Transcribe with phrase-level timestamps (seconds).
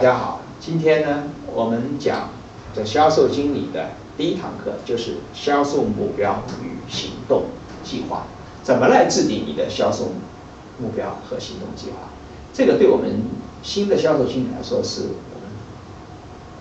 [0.00, 2.30] 大家好，今天呢，我们讲
[2.74, 7.48] 这销售经理的第一堂课，就是销售目标与行动
[7.84, 8.24] 计划，
[8.62, 10.12] 怎么来制定你的销售
[10.78, 12.08] 目标和行动计划？
[12.54, 13.24] 这个对我们
[13.62, 15.50] 新的销售经理来说，是我们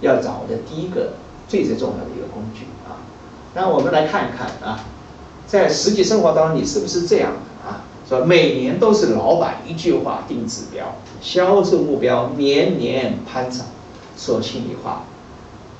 [0.01, 1.13] 要掌握的第一个
[1.47, 2.99] 最最重要的一个工具啊。
[3.53, 4.83] 那我们来看一看啊，
[5.47, 7.31] 在实际生活当中，你是不是这样？
[8.09, 13.67] 说每年都是老板一句话定指标，销售目标年年攀涨，
[14.17, 15.03] 说心里话，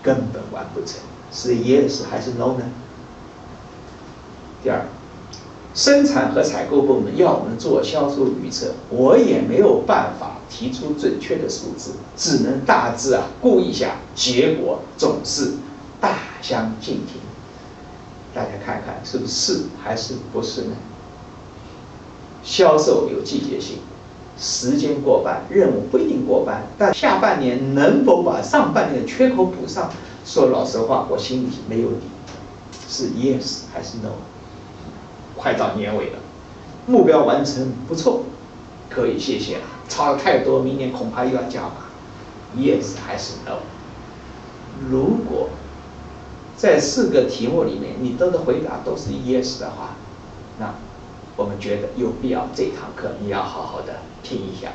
[0.03, 0.99] 根本完不成，
[1.31, 2.65] 是 yes 还是 no 呢？
[4.61, 4.85] 第二，
[5.73, 15.53] 生产和采购部门要我们做销售预测，我也没有办法提出准确的数字，只能大致啊估一下，结果总是
[15.99, 17.19] 大相径庭。
[18.35, 20.75] 大家看看是不是还是不是呢？
[22.49, 23.77] 销售有季节性，
[24.35, 29.91] 时间过半，任务不一定过半，但下半年能否把上半年的缺口补上？
[30.25, 32.07] 说老实话，我心里没有底，
[32.87, 34.13] 是 yes 还是 no？
[35.35, 36.17] 快到年尾了，
[36.87, 38.23] 目标完成不错，
[38.89, 39.63] 可以谢谢了。
[39.87, 41.85] 差的太多，明年恐怕又要加码。
[42.57, 43.59] yes 还是 no？
[44.89, 45.49] 如果
[46.57, 49.95] 在四个题目里面你都的回答都是 yes 的话，
[50.57, 50.73] 那。
[51.39, 54.73] 我们觉得有必要这堂课你要好好的听一下。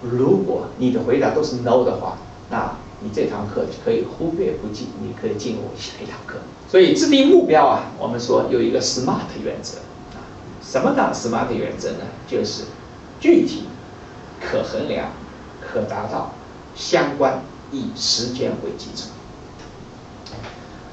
[0.00, 2.16] 如果你的回答都是 no 的话，
[2.48, 6.38] 那你这堂课可以忽略不计，你可以进入下一堂课。
[6.66, 9.80] 所以制定目标啊，我们说有一个 SMART 原则
[10.16, 10.24] 啊。
[10.66, 12.06] 什么叫 SMART 原则呢？
[12.26, 12.62] 就是
[13.20, 13.64] 具体、
[14.40, 15.10] 可衡量、
[15.60, 16.32] 可达到、
[16.74, 19.10] 相关，以时间为基础。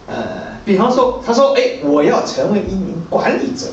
[0.07, 3.67] 呃，比方说，他说：“哎，我要成为一名管理者。”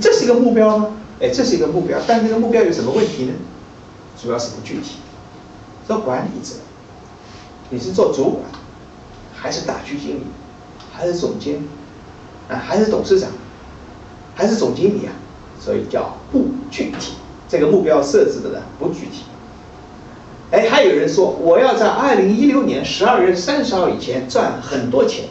[0.00, 0.96] 这是一个目标吗？
[1.20, 3.34] 哎，这是一个目标，但这个目标有什么问题呢？
[4.20, 4.96] 主要是不具体。
[5.86, 6.54] 做管理者，
[7.68, 8.44] 你是做主管，
[9.34, 10.22] 还是大区经理，
[10.92, 11.62] 还是总监，
[12.48, 13.28] 啊，还是董事长，
[14.34, 15.12] 还是总经理啊？
[15.58, 17.14] 所以叫不具体。
[17.48, 19.24] 这个目标设置的呢不具体。
[20.52, 25.24] 哎，还有人说我要在二零一六年十二月三十号以前赚很多钱。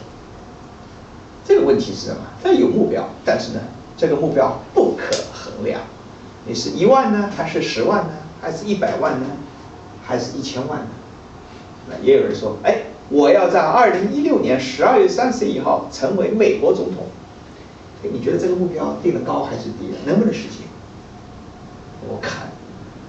[1.44, 2.20] 这个问题是什么？
[2.42, 3.60] 他有目标，但是呢？
[4.00, 5.82] 这个目标不可衡量，
[6.46, 9.26] 你是一万呢，还是十万呢，还是一百万呢，
[10.02, 10.86] 还是一千万呢？
[11.86, 17.08] 那也有人说，哎，我要在二零一六年十二月三十一号成为美国总统。
[18.02, 19.92] 哎，你觉得这个目标定的高还是低？
[20.06, 20.66] 能不能实现？
[22.08, 22.48] 我看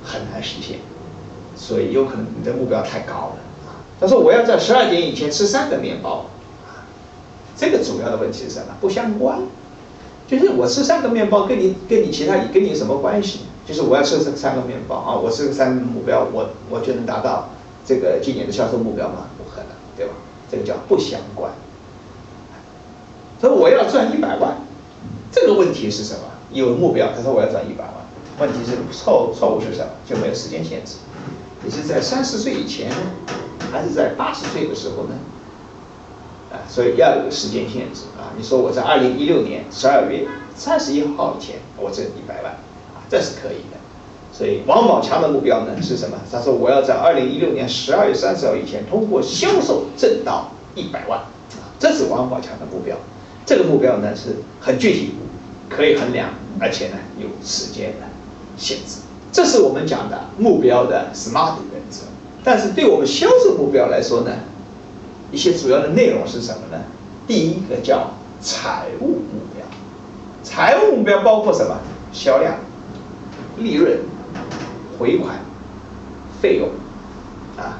[0.04, 0.80] 很难实现，
[1.56, 3.38] 所以有可能你的目标太高了。
[3.98, 6.26] 他说我要在十二点以前吃三个面包，
[7.56, 8.76] 这个主要的问题是什么？
[8.82, 9.40] 不相关。
[10.32, 13.42] 就是我吃三个面包，跟你跟你其他跟你有什么关系？
[13.68, 17.50] 就是我要吃这三个面包啊，我吃三个目标，我我就能达到
[17.86, 19.28] 这个今年的销售目标吗？
[19.38, 20.14] 不可能，对吧？
[20.50, 21.52] 这个叫不相关。
[23.42, 24.56] 所以我要赚一百万，
[25.34, 26.22] 这个问题是什么？
[26.54, 27.94] 有目标，他说我要赚一百万，
[28.40, 29.92] 问题是错错误是什么？
[30.08, 30.96] 就没有时间限制。
[31.64, 32.90] 你是在三十岁以前，
[33.72, 35.16] 还是在八十岁的时候呢？
[36.52, 38.36] 啊，所以要有个时间限制啊！
[38.38, 42.52] 你说我在二零一六年十二月三十一号以前我挣一百万，
[42.94, 43.78] 啊，这是可以的。
[44.34, 46.18] 所以王宝强的目标呢是什么？
[46.30, 52.98] 他说我要在二零一六年十二月三十号以前通过销售挣到一百万，啊，这是王宝强的目标。
[53.46, 55.16] 这个目标呢是很具体，
[55.70, 58.08] 可以衡量，而且呢有时间的
[58.58, 59.00] 限制。
[59.32, 62.04] 这是我们讲的目标的 SMART 原则。
[62.44, 64.32] 但是对我们销售目标来说呢？
[65.32, 66.84] 一些主要的内容是什么呢？
[67.28, 68.12] 第一个叫
[68.42, 69.66] 财务目标，
[70.44, 71.78] 财务目标包括什么？
[72.12, 72.56] 销量、
[73.58, 74.00] 利润、
[75.00, 75.38] 回款、
[76.42, 76.68] 费用，
[77.58, 77.80] 啊，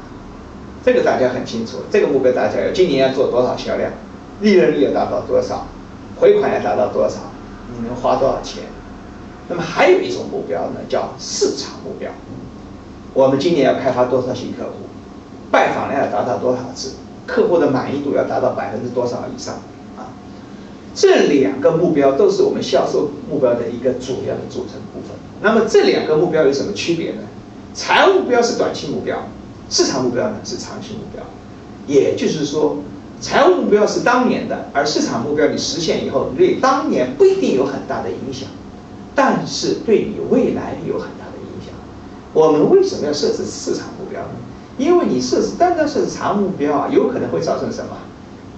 [0.86, 1.80] 这个大家很清楚。
[1.92, 3.92] 这个目标大家要今年要做多少销量，
[4.40, 5.68] 利润率要达到多少，
[6.18, 7.18] 回款要达到多少，
[7.78, 8.64] 你能花多少钱？
[9.50, 12.10] 那么还有一种目标呢，叫市场目标。
[13.14, 14.88] 我们今年要开发多少新客户，
[15.52, 16.94] 拜访量要达到多少次？
[17.26, 19.56] 客户的满意度要达到百分之多少以上
[19.98, 20.12] 啊？
[20.94, 25.18] 这两个目标都是我们销售目标的一个主要的组成部分。
[25.42, 27.22] 那么这两个目标有什么区别呢？
[27.74, 29.28] 财务目标是短期目标，
[29.70, 31.24] 市场目标呢是长期目标。
[31.88, 32.78] 也就是说，
[33.20, 38.50] 财务目标是当年的，而市场目标你实现以后，对当年不一定有很大的影响，
[39.16, 41.74] 但是对你未来有很大的影响。
[42.34, 44.36] 我们为什么要设置市场目标呢？
[44.82, 47.92] 因为你设置单单设置长目标啊，有可能会造成什么？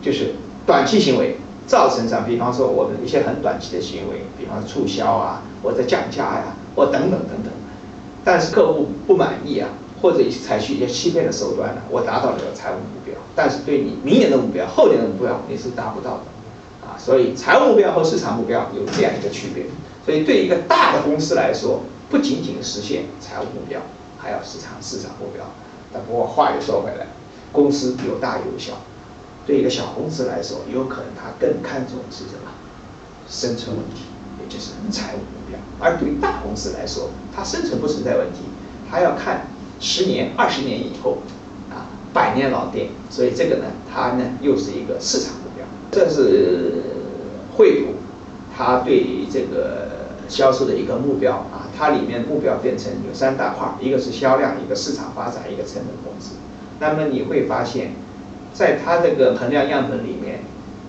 [0.02, 0.36] 就是
[0.66, 1.36] 短期行为
[1.68, 2.26] 造成什么？
[2.26, 7.52] 比方说我们一些很短期的行为，比方促销啊，或者降价呀，或等等等等。
[8.24, 9.68] 但是客户不满意啊，
[10.02, 19.66] 或者采取一些欺骗的手段呢，我达到了财务目标，但是对你明年的目标、后年的目标你是达不到的，啊，所以财务目标和市场目标有这样一个区别。
[20.06, 23.82] 所以对一个大的公司来说，不仅仅实现财务目标，
[24.18, 25.44] 还要市场市场目标。
[26.00, 27.08] 不过话又说回来，
[27.52, 28.74] 公司有大有小，
[29.46, 32.52] 对一个小公司来说，有可能他更看重的是什么？
[33.28, 34.04] 生存问题，
[34.42, 35.60] 也就是财务目标。
[35.80, 38.40] 而对于大公司来说，它生存不存在问题，
[38.90, 39.48] 它要看。
[39.80, 41.18] 十年、二十年以后，
[41.70, 45.66] 啊，百年老店，所以这个呢，它呢又是一个市场目标。
[45.92, 46.84] 这是
[47.58, 47.96] 惠普，
[48.56, 49.90] 它对于这个
[50.30, 56.36] 销售的一个目标啊，它里面目标变成有三大块，一个是销量，一个市场发展，一个成本控制。
[56.80, 57.94] 那么你会发现，
[58.54, 60.44] 在它这个衡量样本里面，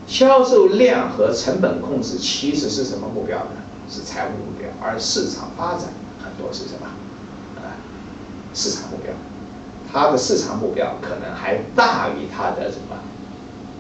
[0.07, 3.63] 销售量和成本控制其实是什么目标呢？
[3.89, 5.89] 是财务目标，而市场发展
[6.23, 6.87] 很多是什么？
[7.57, 7.77] 啊
[8.55, 9.13] 市场目标，
[9.93, 12.97] 它的市场目标可能还大于它的什么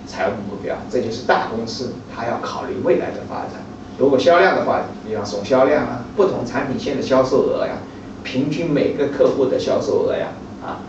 [0.07, 3.63] 财务目标，这就是大公司它要考虑未来的发展。
[3.99, 7.79] 如果销量的话，比方总销量啊，不同产品线的销售额呀，
[8.25, 10.29] 平均每个客户的销售额呀，
[10.65, 10.83] 啊，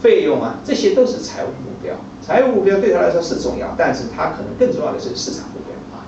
[0.00, 1.94] 费用啊，这些都是财务目标。
[2.22, 6.06] 财务目标对他来说是重要，但是他可能更重要的是市场目标啊，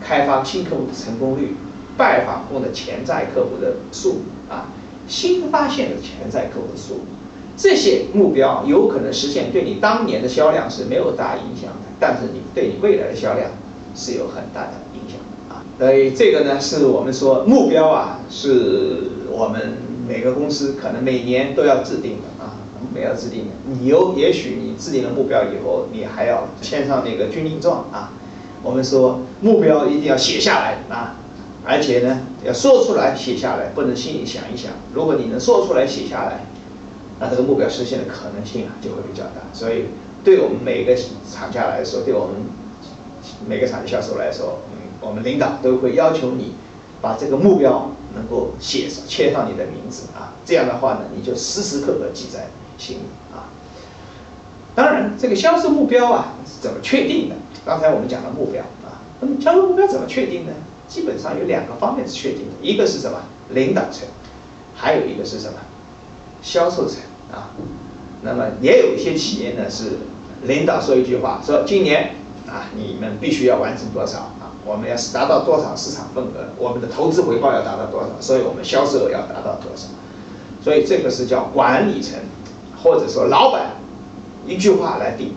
[0.00, 1.54] 开发新客户的成功率，
[1.96, 4.68] 拜访过的潜在客户的数啊。
[5.08, 7.00] 新发现的潜在客户的数，
[7.56, 13.50] 这些目标有可能实现，对你当年的销量是没有大影响的，但是你对你未来的销量
[13.96, 14.99] 是有很大的影。
[15.80, 18.98] 所以这个呢，是我们说目标啊，是
[19.30, 22.60] 我们每个公司可能每年都要制定的啊，
[22.94, 23.52] 每要制定的。
[23.64, 28.12] 你有也许你制定了目标以后，你还要签上那个军令状啊。
[28.62, 31.16] 我们说目标一定要写下来啊。
[31.64, 34.72] 而且呢，要说出来、写下来，不能心里想一想。
[34.92, 36.44] 如果你能说出来、写下来，
[37.18, 39.40] 那这个目标实现的可能性啊就会比较大。
[39.54, 39.84] 所以，
[40.22, 42.36] 对我们每个厂家来说，对我们
[43.46, 44.58] 每个厂的销售来说，
[45.00, 46.54] 我们领导都会要求你
[47.00, 50.34] 把这个目标能够写上、签上你的名字啊。
[50.44, 52.48] 这样的话呢，你就时时刻刻记在
[52.78, 53.02] 心里
[53.32, 53.48] 啊。
[54.74, 57.36] 当然，这个销售目标啊是怎么确定的？
[57.64, 60.52] 刚才我们讲了目标啊，那么销售目标怎么确定呢？
[60.88, 63.20] 基本上有两个方面是确定的，一个是什么
[63.50, 64.08] 领导层，
[64.74, 65.54] 还有一个是什么
[66.42, 67.00] 销售层
[67.32, 67.50] 啊。
[68.22, 69.98] 那么也有一些企业呢是
[70.44, 72.14] 领导说一句话，说今年
[72.48, 74.32] 啊你们必须要完成多少，
[74.64, 79.88] 我们要是达到多少市场份额，我们的投资回报要达到多少，所以我们销售额要达到多少。
[80.62, 82.18] 所以这个是叫管理层
[82.82, 83.76] 或者说老板
[84.46, 85.32] 一句话来定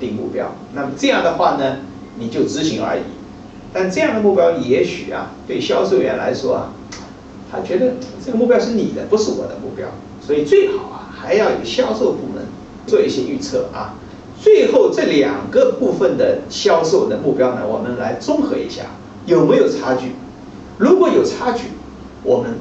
[0.00, 0.52] 定目标。
[0.74, 1.76] 那么这样的话呢，
[2.18, 3.02] 你就执行而已。
[3.72, 6.72] 但这样的目标也许啊，对销售员来说啊，
[7.50, 7.94] 他觉得
[8.24, 9.88] 这个目标是你的，不是我的目标，
[10.20, 12.44] 所以最好啊，还要有销售部门
[12.86, 13.94] 做一些预测啊。
[14.42, 18.82] 最后这两个部分的销售的目标呢，我们来综合一下，
[19.24, 20.16] 有没有差距？
[20.78, 21.68] 如果有差距，
[22.24, 22.56] 我们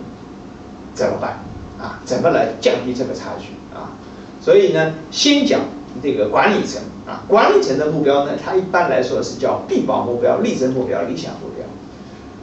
[0.93, 1.39] 怎么办
[1.79, 1.99] 啊？
[2.05, 3.97] 怎么来降低这个差距啊？
[4.39, 5.61] 所以呢，先讲
[6.03, 6.83] 这个管理层。
[7.07, 11.65] 啊，管理层的目标呢，它一般来说是叫必保目标、力争目标、理想目标。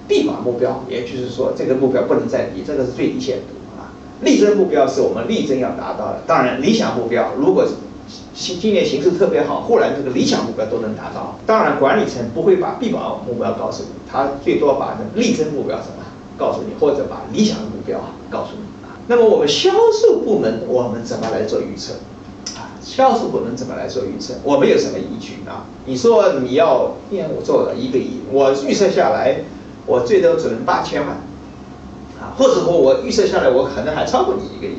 [0.09, 3.95] 必保目标，也就是说这个目标不能再低，这个是最低限度啊。
[4.21, 6.23] 力争目标是我们力争要达到的。
[6.27, 7.75] 当然，理想目标如果是
[8.41, 16.05] 今今年形势特别好，忽然这个理想目标都能达到，当然管理层不会把必保目标告诉你，他最多把力争目标什么
[16.39, 17.99] 告诉你，或者把理想的目标
[18.31, 18.95] 告诉你啊。
[19.09, 21.95] 那么我们销售部门，我们怎么来做预测？
[22.81, 24.35] 销售部门怎么来做预测？
[24.45, 25.67] 我们有什么依据啊？
[25.85, 29.41] 你说你要业务做了一个亿，我预测下来，
[29.85, 31.11] 我最多只能八千万，
[32.21, 34.77] 啊，或者说我预测下来，我可能还超过你一个亿。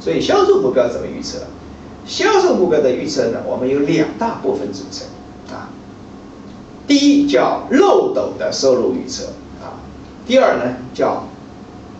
[0.00, 1.40] 所以销售目标怎么预测？
[2.06, 3.40] 销售目标的预测呢？
[3.46, 5.06] 我们有两大部分组成
[5.54, 5.70] 啊。
[6.86, 9.26] 第一叫漏斗的收入预测
[9.62, 9.80] 啊，
[10.26, 11.24] 第二呢叫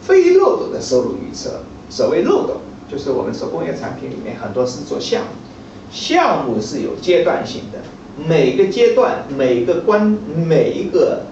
[0.02, 1.60] 非漏斗的收入预测。
[1.88, 2.60] 所谓漏斗。
[2.86, 5.28] 就是我们说工业产品里面很多是做项目，
[5.90, 7.78] 项目是有阶段性的，
[8.28, 11.22] 每个阶段、每个关、每一个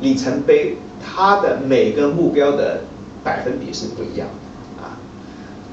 [0.00, 2.84] 里程碑，它的每个目标的
[3.24, 4.96] 百分比是不一样的啊。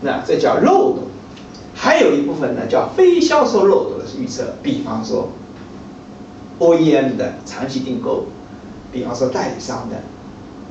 [0.02, 1.04] 那这叫漏斗，
[1.84, 5.30] 还有一部分呢叫非销售漏斗的预测，比方说
[6.60, 8.26] OEM 的长期订购，
[8.92, 9.96] 比方说代理商的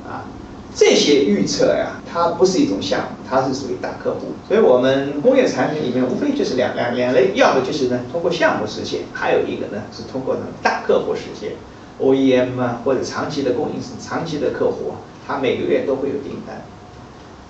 [0.09, 0.25] 啊。
[0.73, 4.29] 这些预测呀，它不是一种项目，它是属于大客户。
[4.47, 11.55] 所以，我们工业产品里面无非就是两两两类，要么就是呢通过项目实现，还有一个呢是通过呢大客户实现
[11.99, 16.63] ，OEM 啊或者长期的供应商、长期的客户啊，他每个月都会有订单。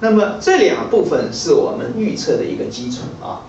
[0.00, 3.44] 那么这两部分是我们预测的一个基础啊。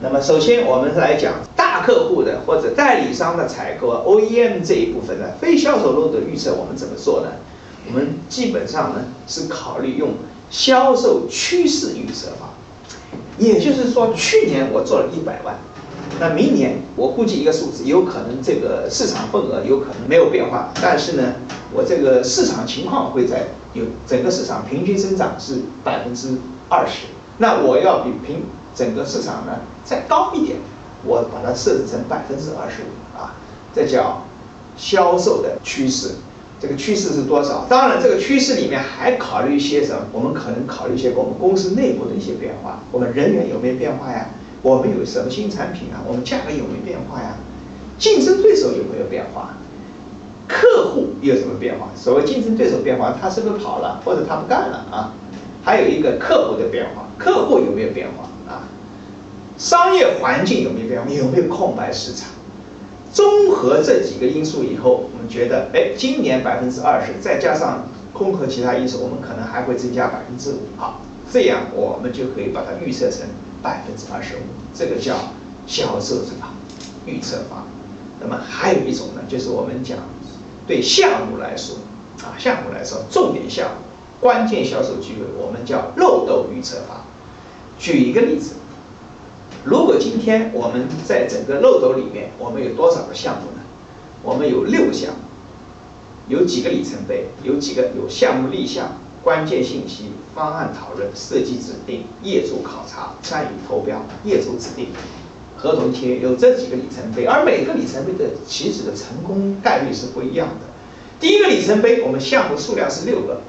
[0.00, 7.32] 那么首先我们来讲大客户的或者代理商的采购 OEM 这一部分呢，非销售路的预测我们怎么做呢？
[7.88, 10.10] 我们基本上呢是考虑用
[10.50, 12.50] 销售趋势预测法，
[13.38, 15.56] 也就是说去年我做了一百万，
[16.20, 21.34] 那明年我估计一个数字，有可能这个市场份额有可能没有变化，但是呢，
[21.74, 26.36] 我这个市场情况会在有整个市场平均增长是百分之
[26.68, 27.06] 二十，
[27.38, 28.44] 那我要比平。
[28.74, 30.58] 整个市场呢再高一点，
[31.02, 33.34] 我把它设置成百分之二十五啊，
[33.74, 34.22] 这叫
[34.76, 36.10] 销售的趋势。
[36.60, 37.64] 这个趋势是多少？
[37.70, 40.00] 当然，这个趋势里面还考虑一些什么？
[40.12, 42.80] 我们可能考虑一些我们公司内部的一些变化。
[42.90, 44.26] 我们人员有没有变化呀？
[44.60, 46.02] 我们有什么新产品啊？
[46.06, 47.36] 我们价格有没有变化呀？
[47.96, 49.54] 竞争对手有没有变化？
[50.48, 51.88] 客户有什么变化？
[51.94, 55.14] 所谓竞争对手变化，他是不是跑了，或者他不干了啊？
[55.62, 58.28] 还有一个客户的变化，客户有没有变化？
[59.58, 61.10] 商业环境有没有变化？
[61.10, 62.28] 有没有空白市场？
[63.12, 70.58] 综合这几个因素以后，我们觉得，哎，今年百分之二十，再加上综合其他因素，我们可能还会增加百分之五。
[70.76, 71.00] 好，
[71.32, 73.22] 这样我们就可以把它预测成
[73.60, 74.40] 百分之二十五。
[74.72, 75.16] 这个叫
[75.66, 76.54] 销售什么
[77.04, 77.64] 预测法？
[78.20, 79.98] 那么还有一种呢，就是我们讲
[80.68, 81.78] 对项目来说，
[82.22, 83.80] 啊，项目来说，重点项目、
[84.20, 87.02] 关键销售机会，我们叫漏斗预测法。
[87.76, 88.52] 举一个例子。
[89.64, 93.62] 如果今天我们在整个漏斗里面，我们有多少个项目呢？
[94.22, 95.12] 我们有六项，
[96.28, 97.26] 有几个里程碑？
[97.42, 104.88] 有几个有项目立项、关键信息、方案讨论、设计指定、业主考察、参与投标、业主指定、
[105.56, 107.26] 合同签约，有这几个里程碑。
[107.26, 110.66] 而每个里程碑的起始的成功概率是不一样的。
[111.20, 113.40] 第一个里程碑，我们项目数量是六个。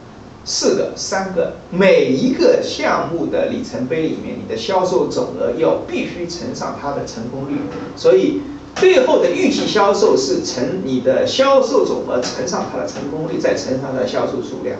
[0.45, 7.57] 四个、三个，每一个项目的里程碑里面，你的销售总额要必须乘上它的成功率，
[7.95, 8.41] 所以
[8.75, 14.77] 最后的预计销售是乘你的销售总额乘上它的成功率，再乘上它的销售数量，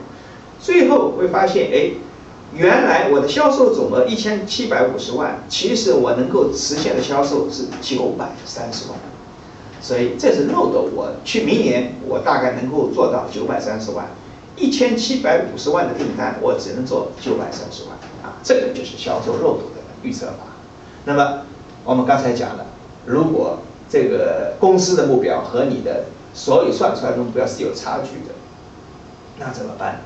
[0.59, 1.91] 最后会发现，哎，
[2.55, 8.97] 原来我的销售总额一千七百五十万，其实我能够实现的销售是九百三十万，
[9.81, 14.07] 所以这是漏斗，我去明年我大概能够做到九百三十万。
[14.59, 18.35] 一千七百五十万的订单，我只能做九百三十万啊！
[18.43, 20.33] 这个就是销售漏斗的预测法。
[21.05, 21.43] 那么
[21.85, 22.65] 我们刚才讲了，
[23.05, 28.35] 如果这个公司的目标和你的所有算出来的目标是有差距的，
[29.39, 30.01] 那怎么办？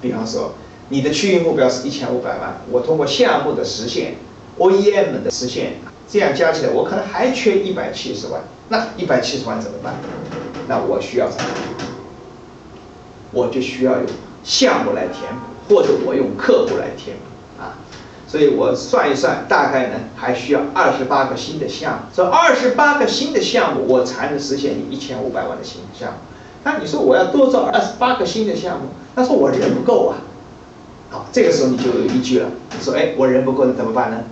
[0.00, 0.54] 比方说，
[0.88, 4.16] 你的区域目标是一千五百万，我通过项目的实现、
[4.58, 5.74] OEM 的实现，
[6.08, 8.40] 这样加起来我可能还缺一百七十万。
[8.68, 9.94] 那一百七十万怎么办？
[10.66, 11.44] 那我需要什么？
[13.32, 14.06] 我就需要用
[14.44, 15.32] 项目来填
[15.68, 17.78] 补，或者我用客户来填补啊，
[18.28, 21.98] 所以我算一算，大概呢还需要二十八个新的项目。
[22.14, 26.18] 这二十八个新的项目，我才能实现你一千五百万的新项目。
[26.64, 30.18] 那你说我要多做二十八个新的项目，那说我人不够啊。
[31.10, 32.48] 好，这个时候你就有依据了。
[32.70, 34.24] 你说，哎，我人不够，那怎么办呢？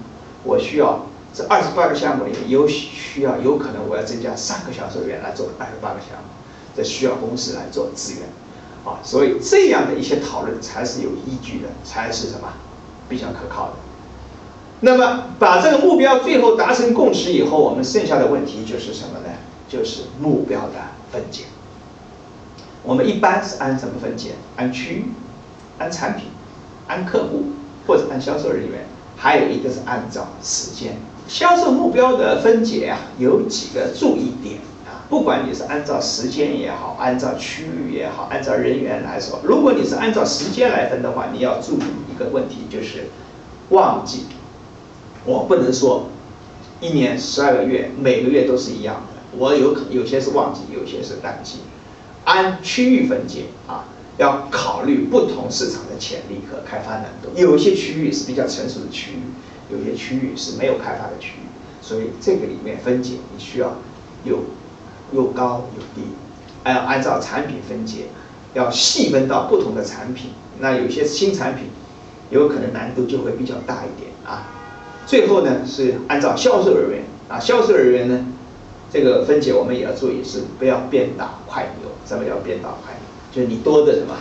[0.45, 6.29] 我需要这二十八个项目里面有需要，有可能我要增加三个销售员来做二十八个项目，
[6.75, 8.23] 这需要公司来做资源。
[8.85, 12.53] 啊，所以这样的一些讨论才是有依据的，才是什么
[13.09, 13.73] 比较可靠的。
[14.81, 19.35] 那么把这个目标最后达成共识以后，我们剩下的问题就是什么呢？
[19.69, 20.75] 就是目标的
[21.13, 21.45] 分解。
[22.83, 24.31] 我们一般是按什么分解？
[24.57, 25.05] 按区域、
[25.79, 26.29] 按产品、
[26.89, 27.45] 按客户，
[27.87, 30.97] 或者按销售人员，还有一个是按照时间。
[31.29, 34.59] 销售目标的分解啊，有几个注意点。
[35.11, 43.09] 不管你是按照时间也好，按照区域也好，按照人员来说，如果你是按照时间来分的话，你要注意一个问题，就是
[43.71, 44.27] 旺季。
[45.25, 46.11] 我不能说
[46.81, 51.59] 一年十二个月每个月都是一样的，我有可有些是旺季，有些是淡季。
[52.25, 53.87] 按区域分解啊，
[54.17, 57.31] 要考虑不同市场的潜力和开发难度。
[57.35, 61.49] 有些区域是比较成熟的区域，有些区域是没有开发的区域，
[61.83, 63.75] 所以这个里面分解你需要
[64.23, 64.39] 有。
[65.13, 66.09] 有高有低，
[66.63, 68.07] 还要按照产品分解，
[68.55, 70.31] 要细分到不同的产品。
[70.61, 71.65] 那有些新产品，
[72.31, 74.47] 有可能难度就会比较大一点啊。
[75.07, 78.27] 最后呢是按照销售人员啊，销售人员呢
[78.93, 81.91] 这个分解我们也要注意，是不要鞭打快牛。
[82.07, 83.03] 什么叫鞭打快牛？
[83.33, 84.15] 就是你多的什么，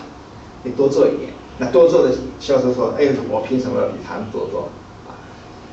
[0.63, 1.31] 你多做一点。
[1.57, 4.69] 那多做的销售说，哎，我凭什么要比他们多做？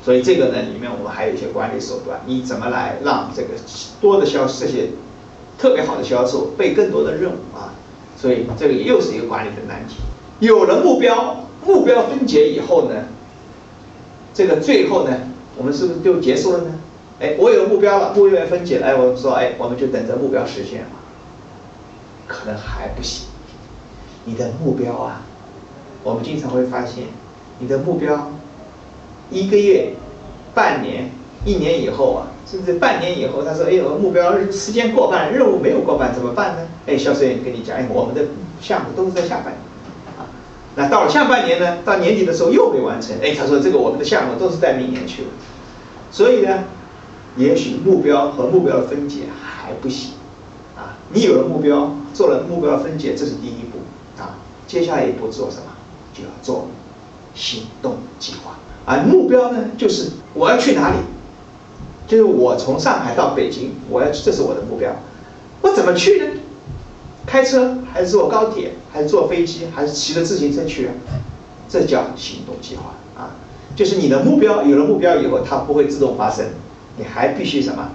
[0.03, 3.49] 所以这个呢里面我们还有一些管理手段，你怎么来让这个
[4.01, 4.89] 多的销这些。
[5.57, 7.73] 特别好的销售背更多的任务啊，
[8.15, 9.95] 所以这个又是一个管理的难题。
[10.39, 13.05] 有了目标，目标分解以后呢，
[14.33, 15.17] 这个最后呢，
[15.57, 16.79] 我们是不是就结束了呢？
[17.19, 20.87] 哎，我有目标了，目标分解了，哎，我们说，哎，我们就等着目标实现了，
[22.27, 23.25] 可能还不行。
[24.25, 25.23] 你的目标啊，
[26.03, 27.05] 我们经常会发现，
[27.57, 28.31] 你的目标
[29.31, 29.93] 一个月、
[30.53, 31.09] 半年、
[31.45, 36.67] 一年以后啊，甚至半年以后，他说，哎，我目标时间过半，任务没有过半，怎么办呢？
[36.85, 38.21] 哎，销售员跟你讲，哎，我们的
[38.61, 39.57] 项目都是在下半年。
[40.17, 40.27] 啊
[40.75, 41.79] 那到了下半年呢？
[41.83, 43.15] 到年底的时候又没完成。
[43.19, 45.27] 哎，他说这个我们的项目都是在明年去了，
[46.11, 46.65] 所以呢，
[47.35, 50.11] 也许目标和目标的分解还不行
[50.75, 50.93] 啊。
[51.11, 53.79] 你有了目标，做了目标分解，这是第一步
[54.21, 54.37] 啊。
[54.67, 55.63] 接下来一步做什么？
[56.13, 56.67] 就要做
[57.33, 59.03] 行动计划啊。
[59.03, 60.97] 目标呢，就是我要去哪里？
[62.07, 64.91] 就是我从上海到北京，我要这是我的目标。
[65.61, 66.25] 我怎么去呢？
[67.25, 70.93] 开车还是坐高铁，还是坐飞机，还是骑着自行车去啊？
[71.67, 73.35] 这叫行动计划啊！
[73.75, 76.45] 就是你的目标有了目标以后，它不会自动发生，
[76.95, 77.89] 你还必须什么？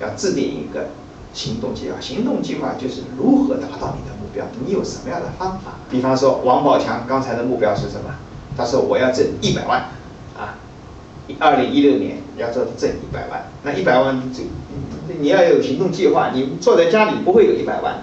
[0.00, 0.88] 要制定一个
[1.32, 1.98] 行动计划。
[1.98, 5.76] 行动计划就是如何达到你的目标，你有什么样的方法？
[5.88, 8.14] 比方说，王宝强刚才的目标是什么？
[8.56, 9.88] 他说我要挣一百万
[10.36, 10.58] 啊！
[11.38, 14.42] 二零一六年要做挣一百万，那一百万这
[15.20, 18.02] 你要有行动计划，你坐在家里不会有一百万的。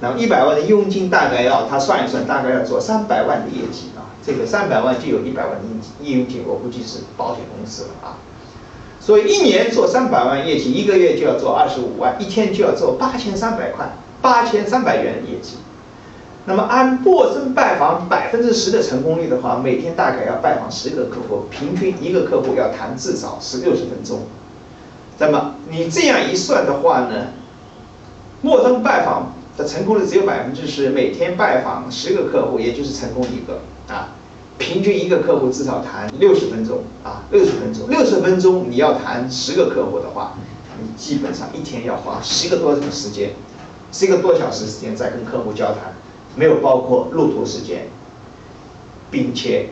[0.00, 4.14] 那么一百万的佣金大概要他算一算，大概要做三百万的业绩啊。
[4.24, 5.64] 这个三百万就有一百万的
[6.02, 8.16] 佣金，我估计是保险公司了啊。
[9.00, 13.90] 所以一年做三百万业绩，一个月就要做二十五万，一天就要做八千三百块，
[14.20, 15.56] 八千三百元的业绩。
[16.48, 24.22] 那么按陌生拜访百分之十的成功率的话，每天大概要拜访十个客户，平均一个客户要谈至少是六十分钟。
[25.18, 27.26] 那么你这样一算的话呢，
[28.40, 29.34] 陌生拜访。
[29.58, 33.58] 的成功率只有百分之十，每天拜访十个客户，也就是成功一个
[33.92, 34.14] 啊。
[34.56, 40.34] 平均一个客户至少谈六十分钟啊，六十分钟，六十分钟你要谈十个客户的话，
[40.80, 43.32] 你基本上一天要花十个多的时间，
[43.90, 45.92] 十个多小时时间在跟客户交谈，
[46.38, 47.88] 没有包括路途时间，
[49.10, 49.70] 并且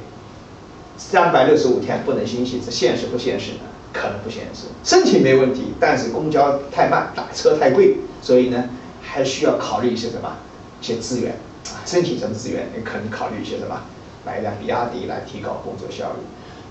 [0.97, 3.61] 三百六十五天不能休息，这现实不现实呢？
[3.93, 4.67] 可能不现实。
[4.83, 8.65] 身体没问题，但是公交太慢，打车太贵，所以呢。
[9.09, 10.37] 还需要考虑一些什么？
[10.83, 11.33] 一些资源
[11.69, 12.69] 啊，申请什么资源？
[12.77, 13.81] 你可能考虑一些什么？
[14.27, 16.19] 买一辆比亚迪来提高工作效率。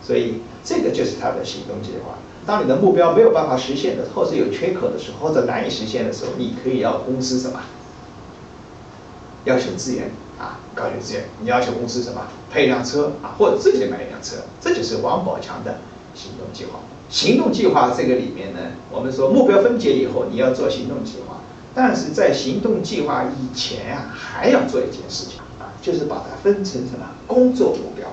[0.04, 2.20] 所以这个就是他的行动计划。
[2.46, 7.62] 当你的目标没有办法实现的，或者有缺口的时候，或者难以实现的时候，你可以要公司什么？
[9.46, 11.24] 要求资源啊，高求资源。
[11.42, 12.22] 你要求公司什么？
[12.52, 14.38] 配一辆车啊，或者自己买一辆车。
[14.62, 15.78] 这就是王宝强的
[16.14, 16.80] 行动计划。
[17.10, 18.60] 行动计划这个里面呢，
[18.92, 21.38] 我们说目标分解以后，你要做行动计划。
[21.74, 28.08] 但是在行动计划以前啊，还要做一件事情啊，就是把它分成什么工作目标、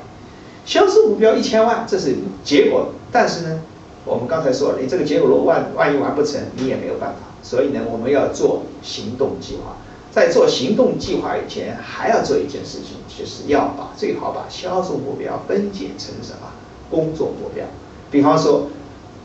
[0.67, 2.89] 销售目标一千万，这是结果。
[3.13, 3.61] 但是呢，
[4.05, 7.19] 我们刚才说了，你这个结果如果万万一完不成，你也没有办法。
[7.43, 9.77] 所以呢，我们要做行动计划。
[10.13, 16.53] 在做行动计划以前，还要做一件事情，就是要把最好把销售目标分解成什么
[16.91, 17.65] 工作目标。
[18.11, 18.69] 比方说，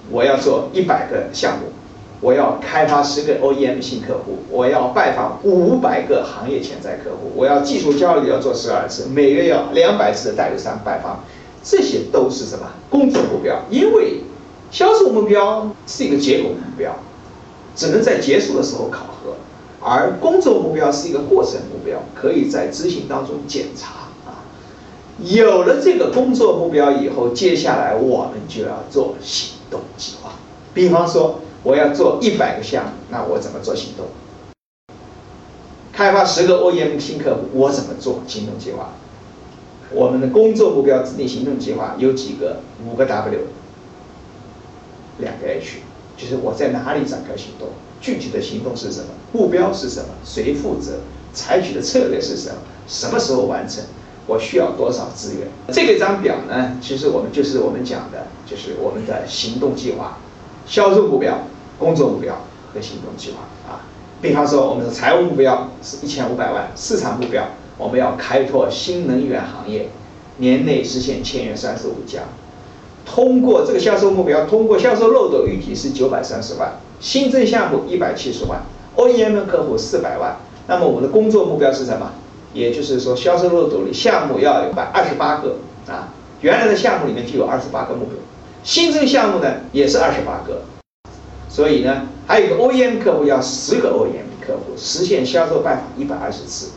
[0.10, 1.66] 我要做一百个项目。
[2.20, 11.24] 我要开发十个 OEM 新客户，我要拜访五百个行业潜在客户，我要技术交流要做十二次，每月要两百次的代理商拜访，
[11.64, 13.62] 这些都是什么工作目标？
[13.70, 14.22] 因为
[14.72, 16.96] 销售目标是一个结果目标，
[17.76, 19.17] 只能在结束的时候考核，
[19.82, 23.92] 而工作目标是一个过程目标，可以在执行当中检查
[24.26, 24.44] 啊。
[25.20, 30.32] 有了这个工作目标以后，接下来我们就要做行动计划，
[30.74, 31.40] 比方说。
[31.64, 34.06] 我要做一百个项目，那我怎么做行动？
[35.92, 38.92] 开发十个 OEM 新客户，我怎么做行动计划？
[39.92, 42.62] 我们的工作目标制定行动计划有几个？
[42.86, 43.40] 五个 W，
[45.18, 45.80] 两个 H，
[46.16, 47.68] 就是我在哪里展开行动？
[48.02, 49.08] 具体的行动是什么？
[49.34, 50.10] 目标是什么？
[50.24, 51.00] 谁负责？
[51.34, 52.56] 采取的策略是什么？
[52.88, 53.84] 什么时候完成？
[54.26, 55.48] 我需要多少资源？
[55.74, 56.78] 这个张表呢？
[56.82, 60.18] 其实我们就是我们讲的，就是我们的行动计划、
[60.66, 61.40] 销售目标。
[61.80, 62.34] 工作目标
[62.74, 63.86] 和行动计划啊，
[64.20, 69.90] 比方说我们的财务目标是一千五百万，市场目标我们要开拓新能源行业，
[70.38, 72.24] 年内实现签约三十五家，
[73.10, 78.62] 通过这个销售目标，通过销售漏斗预计是九百三十万，新增项目一百七十万
[78.98, 80.36] ，OEM 客户四百万，
[80.68, 82.12] 那么我们的工作目标是什么？
[82.54, 88.16] 也就是说销售漏斗里项目要有百二十八个啊，原来的项目里面就有二十八个目标，
[88.64, 90.62] 新增项目呢也是二十八个。
[91.50, 96.72] 所以呢，还有一个 OEM 客户要十个 OEM 客户实现销售拜访一百二十次，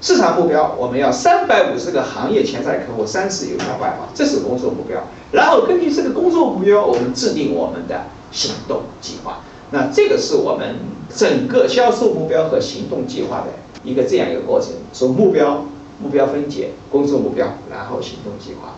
[0.00, 5.02] 市场目标我们要三百五十个行业潜在客户，三次有效拜访，这是工作目标。
[5.32, 9.40] 然后根据这个工作目标，我们制定我们的行动计划。
[9.70, 10.76] 那这个是我们
[11.12, 13.46] 整个销售目标和行动计划的
[13.82, 15.64] 一个这样一个过程：说目标、
[15.98, 18.74] 目标分解、工作目标，然后行动计划。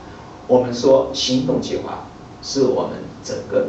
[0.46, 2.06] 我们说行动计划
[2.42, 3.66] 是我们整个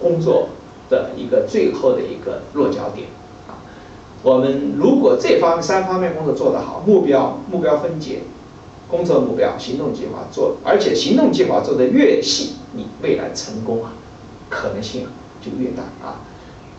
[0.00, 0.50] 工作
[0.88, 3.08] 的一个最后的一个落脚点。
[4.22, 8.20] 我们如果这方三方面工作做得好，目标目标分解，
[8.88, 13.94] 工作目标行动计划做，而且行动计划做得越细，你未来成功啊
[14.50, 15.06] 可能性
[15.40, 16.20] 就越大啊。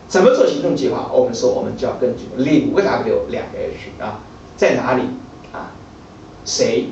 [0.08, 1.10] 怎么做行动计划？
[1.12, 2.26] 我们说我们就要根据
[2.70, 4.20] 五个 W 两个 H 啊，
[4.56, 5.04] 在哪里
[5.52, 5.72] 啊？
[6.46, 6.90] 谁？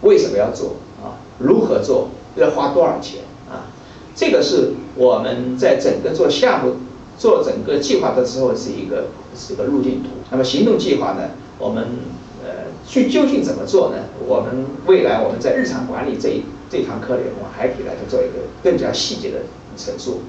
[0.00, 1.22] 为什么要做啊？
[1.38, 2.08] 如何做？
[2.36, 3.70] 要花多少钱啊？
[4.16, 6.74] 这个是我们在整个做项目。
[7.18, 10.08] 做整个计划的时候是一个是一个路径图。
[10.30, 11.30] 那么行动计划呢？
[11.58, 11.88] 我们
[12.44, 14.04] 呃去究竟怎么做呢？
[14.26, 19.38] 我们未来我们在日常管理这一这堂课里，我还可以来做一个更加细节的
[19.76, 20.20] 陈述。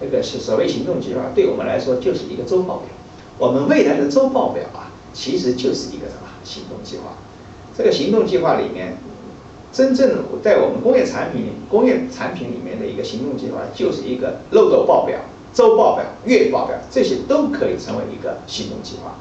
[0.00, 2.88] 那个是所谓行动计划，对我们来说就是一个周报表。
[3.38, 7.14] 我们未来的周报表啊，其实就是一个什么行动计划？
[7.78, 8.96] 这个行动计划里面，
[9.72, 15.20] 真正在我们工业产品工业产品里面的一个行动计划，就是一个漏斗报表。
[15.52, 19.14] 周报表、月报表，这些都可以成为一个行动计划。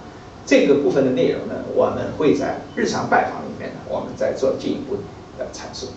[0.45, 4.95] 这个部分的内容呢，我们会在日常拜访里面呢，我们再做进一步
[5.37, 5.87] 的阐述。